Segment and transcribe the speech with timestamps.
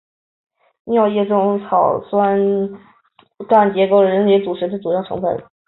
[0.85, 2.35] 尿液中的草酸
[3.47, 5.43] 钙结晶是人类肾结石的主要成分。